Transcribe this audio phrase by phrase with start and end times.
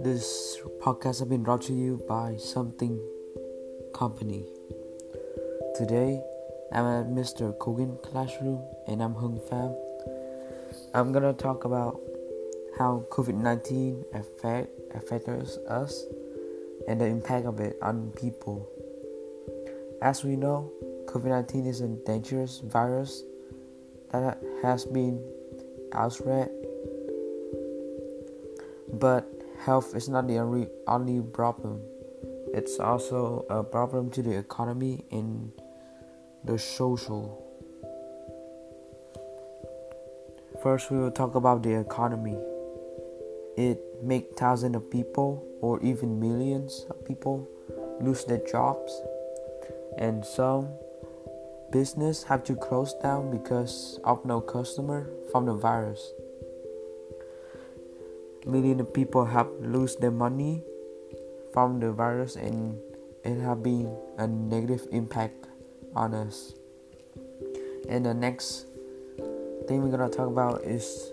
[0.00, 2.98] This podcast has been brought to you by Something
[3.92, 4.46] Company.
[5.76, 6.22] Today,
[6.72, 7.54] I'm at Mr.
[7.58, 9.76] Kogan classroom and I'm Hung Pham.
[10.94, 12.00] I'm gonna talk about
[12.78, 16.06] how COVID-19 affect affects us
[16.88, 18.66] and the impact of it on people.
[20.00, 20.72] As we know,
[21.04, 23.22] COVID-19 is a dangerous virus
[24.12, 25.22] that has been
[25.92, 26.50] outspread,
[28.94, 29.30] but
[29.64, 31.80] health is not the only, problem.
[32.54, 35.52] It's also a problem to the economy and
[36.44, 37.42] the social.
[40.62, 42.38] First, we will talk about the economy.
[43.56, 47.48] It make thousands of people or even millions of people
[48.00, 48.92] lose their jobs,
[49.98, 50.68] and some
[51.72, 56.12] business have to close down because of no customer from the virus
[58.46, 60.62] millions of people have lost their money
[61.52, 62.78] from the virus and
[63.24, 65.48] it have been a negative impact
[65.96, 66.54] on us.
[67.88, 68.66] And the next
[69.66, 71.10] thing we're gonna talk about is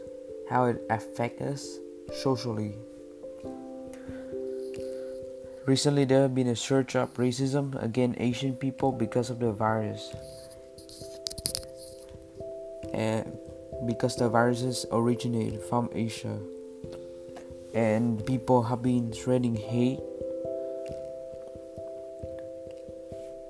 [0.47, 1.79] how it affects us
[2.21, 2.77] socially.
[5.65, 10.13] Recently, there have been a surge of racism against Asian people because of the virus,
[12.93, 13.31] and
[13.85, 16.37] because the viruses originated from Asia.
[17.73, 19.99] And people have been spreading hate.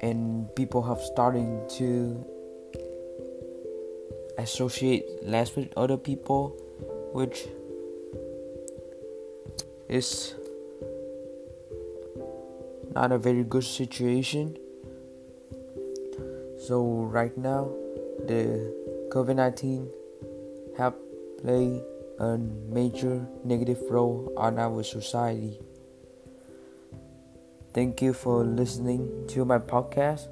[0.01, 2.25] And people have starting to
[4.37, 6.55] associate less with other people
[7.13, 7.47] which
[9.89, 10.35] is
[12.93, 14.55] not a very good situation
[16.67, 17.69] so right now
[18.27, 18.73] the
[19.11, 19.89] covid-19
[20.77, 20.93] have
[21.41, 21.81] played
[22.19, 22.37] a
[22.69, 25.59] major negative role on our society.
[27.73, 30.27] Thank you for listening to my podcast.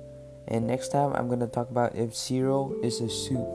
[0.48, 3.48] And next time, I'm to talk about if zero is a soup.